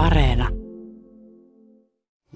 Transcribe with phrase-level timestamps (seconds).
[0.00, 0.48] Areena.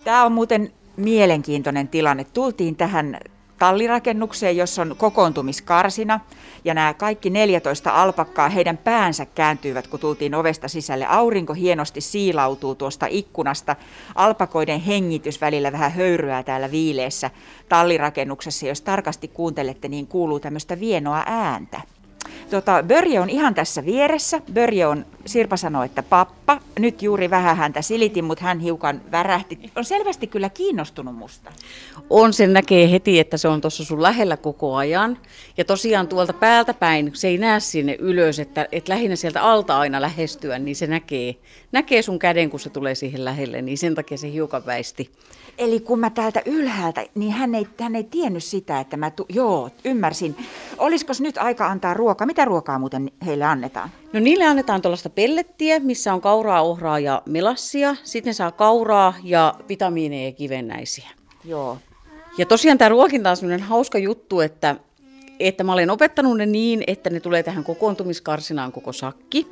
[0.04, 2.25] Tämä on muuten mielenkiintoinen tilanne.
[2.25, 3.18] Tultiin tähän
[3.58, 6.21] tallirakennukseen, jossa on kokoontumiskarsina.
[6.64, 11.06] Ja nämä kaikki 14 alpakkaa, heidän päänsä kääntyivät, kun tultiin ovesta sisälle.
[11.06, 13.76] Aurinko hienosti siilautuu tuosta ikkunasta.
[14.15, 17.30] Alpakoiden hengitys välillä vähän höyryää täällä viileessä
[17.69, 18.66] tallirakennuksessa.
[18.66, 21.80] Jos tarkasti kuuntelette, niin kuuluu tämmöistä vienoa ääntä.
[22.51, 24.41] Tota, Börje on ihan tässä vieressä.
[24.52, 26.60] Börje on, Sirpa sanoi, että pappa.
[26.78, 29.59] Nyt juuri vähän häntä silitin, mutta hän hiukan värähti.
[29.77, 31.52] On selvästi kyllä kiinnostunut musta.
[32.10, 35.18] On, sen näkee heti, että se on tuossa sun lähellä koko ajan.
[35.56, 39.79] Ja tosiaan tuolta päältä päin, se ei näe sinne ylös, että, että lähinnä sieltä alta
[39.79, 41.34] aina lähestyä, niin se näkee,
[41.73, 45.10] näkee sun käden, kun se tulee siihen lähelle, niin sen takia se hiukan väisti.
[45.58, 49.10] Eli kun mä täältä ylhäältä, niin hän ei, hän ei tiennyt sitä, että mä...
[49.10, 50.36] Tu- Joo, ymmärsin.
[50.78, 52.26] Olisiko nyt aika antaa ruokaa?
[52.26, 53.90] Mitä ruokaa muuten heille annetaan?
[54.12, 57.96] No niille annetaan tuollaista pellettiä, missä on kauraa, ohraa ja melassia.
[58.04, 61.09] Sitten ne saa kauraa ja vitamiineja ja kivennäisiä.
[61.45, 61.79] Joo.
[62.38, 64.77] Ja tosiaan tämä ruokinta on sellainen hauska juttu, että
[65.41, 69.47] että mä olen opettanut ne niin, että ne tulee tähän kokoontumiskarsinaan koko sakki.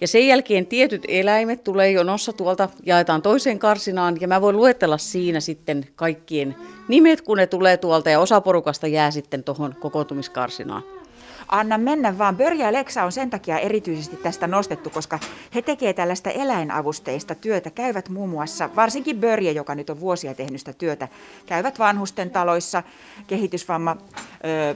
[0.00, 4.98] Ja sen jälkeen tietyt eläimet tulee jonossa tuolta, jaetaan toiseen karsinaan ja mä voin luettella
[4.98, 6.56] siinä sitten kaikkien
[6.88, 10.82] nimet, kun ne tulee tuolta ja osa porukasta jää sitten tuohon kokoontumiskarsinaan.
[11.48, 12.36] Anna mennä vaan.
[12.36, 15.18] Börjä ja Leksa on sen takia erityisesti tästä nostettu, koska
[15.54, 17.70] he tekevät tällaista eläinavusteista työtä.
[17.70, 21.08] Käyvät muun muassa, varsinkin Börje, joka nyt on vuosia tehnyt sitä työtä,
[21.46, 22.82] käyvät vanhusten taloissa,
[23.26, 23.96] kehitysvamma,
[24.44, 24.74] ö,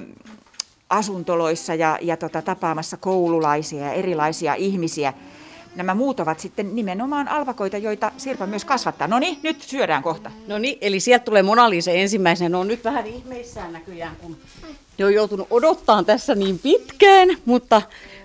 [0.92, 5.12] asuntoloissa ja, ja tota, tapaamassa koululaisia ja erilaisia ihmisiä.
[5.76, 9.08] Nämä muut ovat sitten nimenomaan alvakoita, joita Sirpa myös kasvattaa.
[9.08, 10.30] No niin, nyt syödään kohta.
[10.46, 12.48] No niin, eli sieltä tulee Mona Lisa ensimmäisenä.
[12.48, 14.36] Ne on nyt vähän ihmeissään näköjään, kun
[14.98, 17.82] ne on joutunut odottaa tässä niin pitkään, mutta,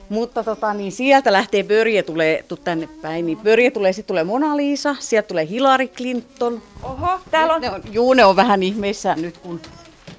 [0.10, 3.26] mutta tota, niin sieltä lähtee Börje tulee tu, tänne päin.
[3.26, 6.62] Niin Börje tulee, sitten tulee Mona Lisa, sieltä tulee Hillary Clinton.
[6.84, 7.62] Oho, täällä on...
[7.62, 9.62] Ne on juu, ne on vähän ihmeissään nyt, kun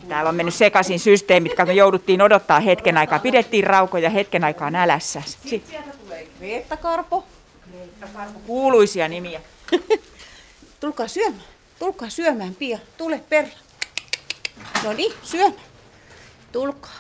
[0.09, 3.19] Täällä on mennyt sekaisin systeemit, kun me jouduttiin odottaa hetken aikaa.
[3.19, 5.23] Pidettiin raukoja hetken aikaa nälässä.
[5.27, 7.25] Sitten sieltä tulee Greta Karpo.
[8.47, 9.41] Kuuluisia nimiä.
[10.81, 11.45] Tulkaa syömään.
[11.79, 12.79] Tulkaa syömään, Pia.
[12.97, 13.53] Tule Perla.
[14.85, 15.63] No niin, syömään.
[16.53, 16.99] Tulkaa.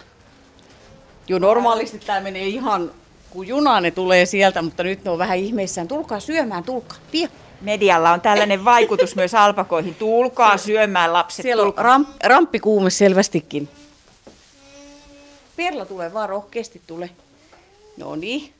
[1.28, 2.90] Jo normaalisti tämä menee ihan
[3.30, 5.88] kun juna ne tulee sieltä, mutta nyt ne on vähän ihmeissään.
[5.88, 6.98] Tulkaa syömään, tulkaa.
[7.10, 7.28] Pia.
[7.60, 9.94] Medialla on tällainen vaikutus myös alpakoihin.
[9.94, 11.42] Tulkaa syömään lapset.
[11.42, 13.68] Siellä on ramp, ramppikuume selvästikin.
[15.56, 17.10] Perla tulee vaan rohkeasti tule.
[17.96, 18.52] No niin.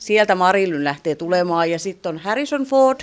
[0.00, 3.00] Sieltä Marilyn lähtee tulemaan ja sitten on Harrison Ford,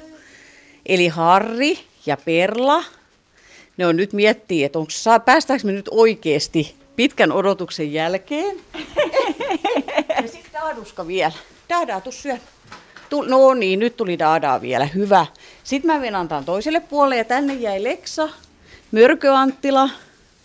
[0.85, 2.83] eli Harri ja Perla.
[3.77, 8.57] Ne on nyt miettii, että onko, saa, päästäänkö me nyt oikeasti pitkän odotuksen jälkeen.
[10.21, 11.31] ja sitten Daaduska vielä.
[11.69, 12.37] Daadaa, tuu syö.
[13.11, 14.85] No niin, nyt tuli Daadaa vielä.
[14.85, 15.25] Hyvä.
[15.63, 18.29] Sitten mä menen antaa toiselle puolelle ja tänne jäi Leksa,
[18.91, 19.89] Mörkö Anttila,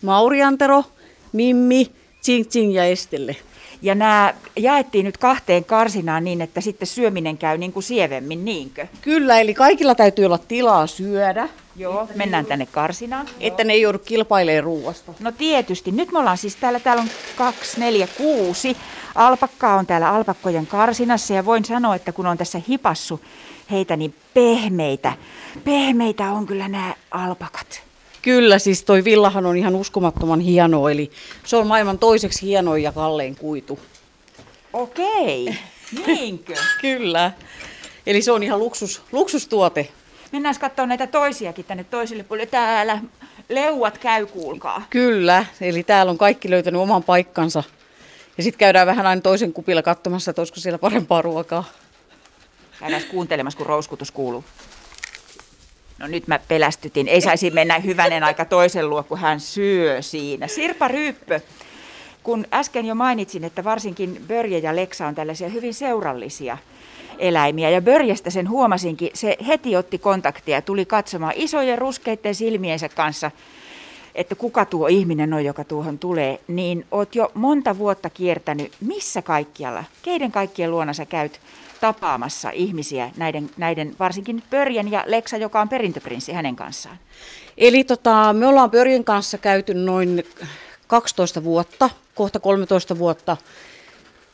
[0.02, 0.84] Mauri Antero,
[1.32, 1.90] Mimmi,
[2.20, 3.36] Tsing Tsing ja Estelle.
[3.82, 8.86] Ja nämä jaettiin nyt kahteen karsinaan niin, että sitten syöminen käy niin kuin sievemmin, niinkö?
[9.02, 11.48] Kyllä, eli kaikilla täytyy olla tilaa syödä.
[11.76, 13.26] Joo, mennään tänne karsinaan.
[13.40, 15.12] Että ne ei joudu kilpailemaan ruuasta.
[15.20, 15.90] No tietysti.
[15.90, 18.76] Nyt me ollaan siis täällä, täällä on kaksi, neljä, kuusi.
[19.14, 23.20] Alpakkaa on täällä alpakkojen karsinassa ja voin sanoa, että kun on tässä hipassu
[23.70, 25.12] heitä, niin pehmeitä.
[25.64, 27.89] Pehmeitä on kyllä nämä alpakat.
[28.22, 31.10] Kyllä, siis toi villahan on ihan uskomattoman hieno, eli
[31.44, 33.78] se on maailman toiseksi hienoin ja kallein kuitu.
[34.72, 35.58] Okei,
[36.06, 36.54] niinkö?
[36.80, 37.32] Kyllä.
[38.06, 39.88] Eli se on ihan luksus, luksustuote.
[40.32, 42.46] Mennään katsomaan näitä toisiakin tänne toiselle puolelle.
[42.46, 42.98] Täällä
[43.48, 44.86] leuat käy, kuulkaa.
[44.90, 47.62] Kyllä, eli täällä on kaikki löytänyt oman paikkansa.
[48.36, 51.64] Ja sitten käydään vähän aina toisen kupilla katsomassa, että olisiko siellä parempaa ruokaa.
[52.80, 54.44] Käydään kuuntelemassa, kun rouskutus kuuluu.
[56.00, 57.08] No nyt mä pelästytin.
[57.08, 60.46] Ei saisi mennä hyvänen aika toisen luo, kun hän syö siinä.
[60.46, 61.40] Sirpa Ryyppö,
[62.22, 66.58] kun äsken jo mainitsin, että varsinkin Börje ja Leksa on tällaisia hyvin seurallisia
[67.18, 67.70] eläimiä.
[67.70, 73.30] Ja Börjestä sen huomasinkin, se heti otti kontaktia ja tuli katsomaan isojen ruskeiden silmiensä kanssa,
[74.14, 76.40] että kuka tuo ihminen on, joka tuohon tulee.
[76.48, 81.40] Niin oot jo monta vuotta kiertänyt, missä kaikkialla, keiden kaikkien luona sä käyt
[81.80, 86.98] tapaamassa ihmisiä, näiden, näiden varsinkin Pörjen ja Leksa, joka on perintöprinssi hänen kanssaan?
[87.58, 90.24] Eli tota, me ollaan Pörjen kanssa käyty noin
[90.86, 93.36] 12 vuotta, kohta 13 vuotta.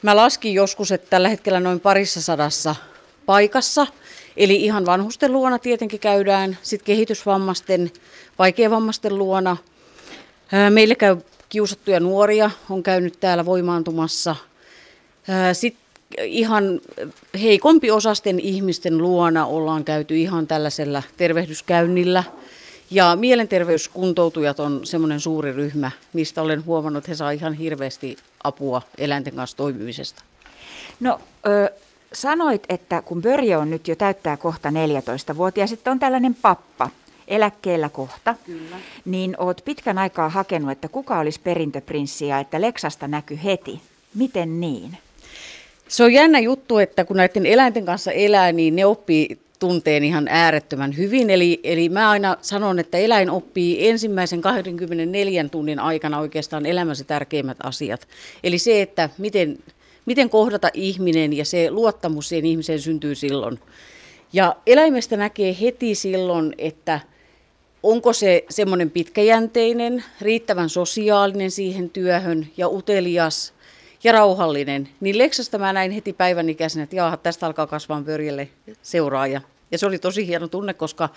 [0.02, 2.74] Mä laskin joskus, että tällä hetkellä noin parissa sadassa
[3.26, 3.86] paikassa.
[4.36, 7.90] Eli ihan vanhusten luona tietenkin käydään, sitten kehitysvammaisten,
[8.38, 9.56] vaikeavammaisten luona.
[10.70, 11.16] Meillä käy
[11.48, 14.36] kiusattuja nuoria, on käynyt täällä voimaantumassa.
[15.52, 15.85] Sitten
[16.24, 16.80] ihan
[17.42, 22.24] heikompi osasten ihmisten luona ollaan käyty ihan tällaisella tervehdyskäynnillä.
[22.90, 28.82] Ja mielenterveyskuntoutujat on semmoinen suuri ryhmä, mistä olen huomannut, että he saavat ihan hirveästi apua
[28.98, 30.22] eläinten kanssa toimimisesta.
[31.00, 31.70] No, ö,
[32.12, 36.90] sanoit, että kun Börje on nyt jo täyttää kohta 14-vuotias, sitten on tällainen pappa,
[37.28, 38.76] eläkkeellä kohta, Kyllä.
[39.04, 43.80] niin oot pitkän aikaa hakenut, että kuka olisi perintöprinssi ja että Leksasta näkyy heti.
[44.14, 44.98] Miten niin?
[45.88, 50.28] Se on jännä juttu, että kun näiden eläinten kanssa elää, niin ne oppii tunteen ihan
[50.28, 51.30] äärettömän hyvin.
[51.30, 57.56] Eli, eli mä aina sanon, että eläin oppii ensimmäisen 24 tunnin aikana oikeastaan elämänsä tärkeimmät
[57.62, 58.08] asiat.
[58.44, 59.58] Eli se, että miten,
[60.06, 63.58] miten kohdata ihminen ja se luottamus siihen ihmiseen syntyy silloin.
[64.32, 67.00] Ja eläimestä näkee heti silloin, että
[67.82, 73.54] onko se semmoinen pitkäjänteinen, riittävän sosiaalinen siihen työhön ja utelias
[74.04, 78.48] ja rauhallinen, niin Leksasta mä näin heti päivän ikäisenä, että jaaha, tästä alkaa kasvaa pörjelle
[78.82, 79.40] seuraaja.
[79.70, 81.08] Ja se oli tosi hieno tunne, koska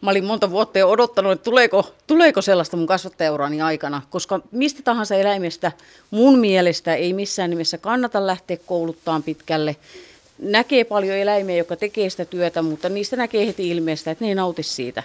[0.00, 4.82] mä olin monta vuotta jo odottanut, että tuleeko, tuleeko sellaista mun kasvattajaurani aikana, koska mistä
[4.82, 5.72] tahansa eläimestä
[6.10, 9.76] mun mielestä ei missään nimessä kannata lähteä kouluttaan pitkälle.
[10.38, 14.34] Näkee paljon eläimiä, jotka tekee sitä työtä, mutta niistä näkee heti ilmeistä, että ne ei
[14.34, 15.02] nauti siitä.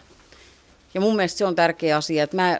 [0.94, 2.60] Ja mun mielestä se on tärkeä asia, että mä,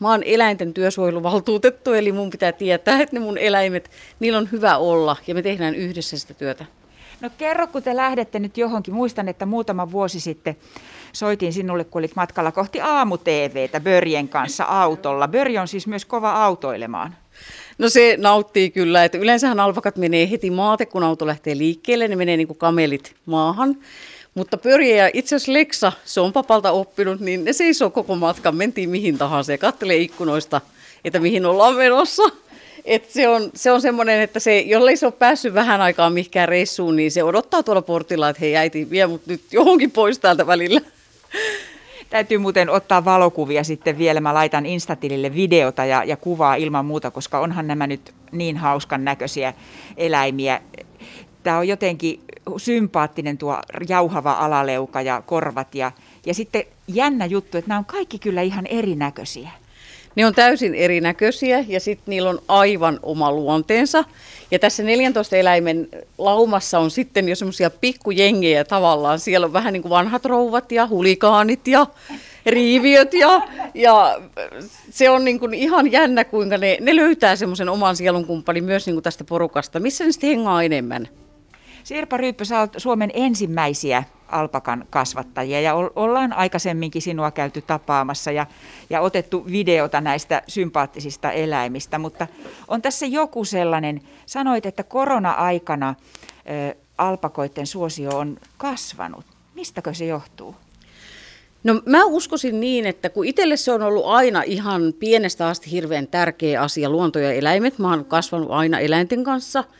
[0.00, 3.90] mä oon eläinten työsuojeluvaltuutettu, eli mun pitää tietää, että ne mun eläimet,
[4.20, 6.64] niillä on hyvä olla ja me tehdään yhdessä sitä työtä.
[7.20, 8.94] No kerro, kun te lähdette nyt johonkin.
[8.94, 10.56] Muistan, että muutama vuosi sitten
[11.12, 15.28] soitin sinulle, kun olit matkalla kohti aamu-TVtä Börjen kanssa autolla.
[15.28, 17.16] Börje on siis myös kova autoilemaan.
[17.78, 22.16] No se nauttii kyllä, että yleensähän alpakat menee heti maate, kun auto lähtee liikkeelle, ne
[22.16, 23.76] menee niin kuin kamelit maahan.
[24.36, 24.58] Mutta
[24.96, 29.18] ja itse asiassa Leksa, se on papalta oppinut, niin ne seisoo koko matkan, mentiin mihin
[29.18, 30.60] tahansa ja kattelee ikkunoista,
[31.04, 32.22] että mihin ollaan menossa.
[32.84, 36.48] Et se on, se on semmoinen, että se, jollei se ole päässyt vähän aikaa mihinkään
[36.48, 40.46] reissuun, niin se odottaa tuolla portilla, että hei äiti, vie mut nyt johonkin pois täältä
[40.46, 40.80] välillä.
[42.10, 44.20] Täytyy muuten ottaa valokuvia sitten vielä.
[44.20, 49.04] Mä laitan Instatilille videota ja, ja kuvaa ilman muuta, koska onhan nämä nyt niin hauskan
[49.04, 49.54] näköisiä
[49.96, 50.60] eläimiä.
[51.46, 52.20] Tämä on jotenkin
[52.56, 53.58] sympaattinen tuo
[53.88, 55.92] jauhava alaleuka ja korvat ja,
[56.26, 59.50] ja sitten jännä juttu, että nämä on kaikki kyllä ihan erinäköisiä.
[60.16, 64.04] Ne on täysin erinäköisiä ja sitten niillä on aivan oma luonteensa.
[64.50, 65.88] Ja tässä 14 eläimen
[66.18, 69.18] laumassa on sitten jo semmoisia pikkujengejä tavallaan.
[69.18, 71.86] Siellä on vähän niin kuin vanhat rouvat ja hulikaanit ja
[72.46, 74.20] riiviöt ja, ja
[74.90, 78.94] se on niin kuin ihan jännä, kuinka ne, ne löytää semmoisen oman sielunkumppanin myös niin
[78.94, 79.80] kuin tästä porukasta.
[79.80, 81.08] Missä ne sitten hengaa enemmän?
[81.86, 88.46] Sirpa Ryyppö, sä olet Suomen ensimmäisiä alpakan kasvattajia ja ollaan aikaisemminkin sinua käyty tapaamassa ja,
[88.90, 92.26] ja otettu videota näistä sympaattisista eläimistä, mutta
[92.68, 95.94] on tässä joku sellainen, sanoit, että korona-aikana ä,
[96.98, 99.24] alpakoiden suosio on kasvanut.
[99.54, 100.54] Mistäkö se johtuu?
[101.64, 106.06] No mä uskoisin niin, että kun itselle se on ollut aina ihan pienestä asti hirveän
[106.06, 107.78] tärkeä asia, luonto ja eläimet.
[107.78, 109.64] Mä oon kasvanut aina eläinten kanssa–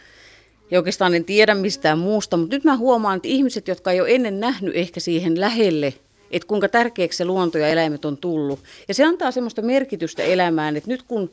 [0.71, 4.15] ja oikeastaan en tiedä mistään muusta, mutta nyt mä huomaan, että ihmiset, jotka ei ole
[4.15, 5.95] ennen nähnyt ehkä siihen lähelle,
[6.31, 8.59] että kuinka tärkeäksi se luonto ja eläimet on tullut.
[8.89, 11.31] Ja se antaa semmoista merkitystä elämään, että nyt kun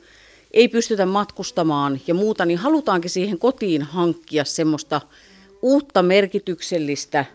[0.52, 5.02] ei pystytä matkustamaan ja muuta, niin halutaankin siihen kotiin hankkia semmoista
[5.62, 7.26] uutta merkityksellistä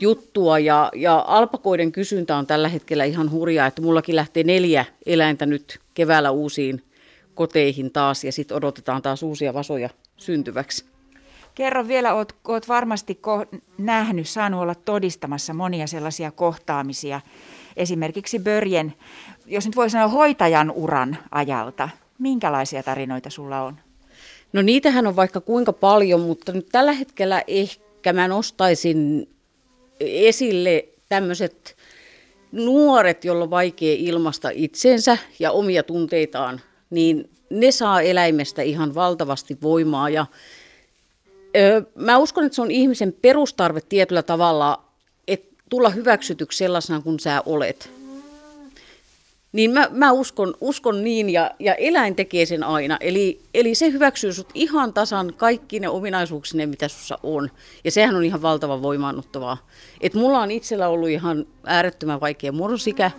[0.00, 0.58] juttua.
[0.58, 5.78] Ja, ja alpakoiden kysyntä on tällä hetkellä ihan hurjaa, että mullakin lähtee neljä eläintä nyt
[5.94, 6.82] keväällä uusiin
[7.34, 10.93] koteihin taas ja sitten odotetaan taas uusia vasoja syntyväksi.
[11.54, 17.20] Kerro vielä, oot, oot varmasti ko- nähnyt, saanut olla todistamassa monia sellaisia kohtaamisia,
[17.76, 18.94] esimerkiksi Börjen,
[19.46, 21.88] jos nyt voi sanoa hoitajan uran ajalta.
[22.18, 23.76] Minkälaisia tarinoita sulla on?
[24.52, 29.28] No niitähän on vaikka kuinka paljon, mutta nyt tällä hetkellä ehkä mä nostaisin
[30.00, 31.76] esille tämmöiset
[32.52, 39.58] nuoret, joilla on vaikea ilmasta itsensä ja omia tunteitaan, niin ne saa eläimestä ihan valtavasti
[39.62, 40.26] voimaa ja
[41.94, 44.84] Mä uskon, että se on ihmisen perustarve tietyllä tavalla,
[45.28, 47.90] että tulla hyväksytyksi sellaisena kuin sä olet.
[49.52, 52.96] Niin mä, mä uskon, uskon niin ja, ja eläin tekee sen aina.
[53.00, 57.50] Eli, eli se hyväksyy sut ihan tasan kaikki ne ominaisuuksine, mitä sussa on.
[57.84, 59.66] Ja sehän on ihan valtavan voimaannuttavaa.
[60.00, 63.10] Et mulla on itsellä ollut ihan äärettömän vaikea murrosikä.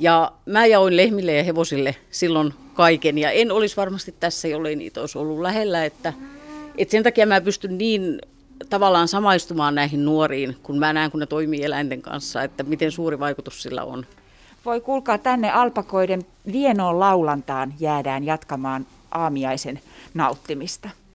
[0.00, 3.18] Ja mä jaoin lehmille ja hevosille silloin kaiken.
[3.18, 5.84] Ja en olisi varmasti tässä, jollei niitä olisi ollut lähellä.
[5.84, 6.12] Että,
[6.78, 8.18] et sen takia mä pystyn niin
[8.70, 13.18] tavallaan samaistumaan näihin nuoriin, kun mä näen, kun ne toimii eläinten kanssa, että miten suuri
[13.18, 14.06] vaikutus sillä on.
[14.64, 19.80] Voi kuulkaa tänne alpakoiden vienoon laulantaan jäädään jatkamaan aamiaisen
[20.14, 20.90] nauttimista.